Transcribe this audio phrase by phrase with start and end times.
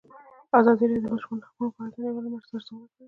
[0.59, 2.97] ازادي راډیو د د ماشومانو حقونه په اړه د نړیوالو مرستو ارزونه کړې.